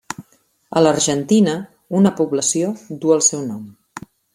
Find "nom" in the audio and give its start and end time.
3.55-3.67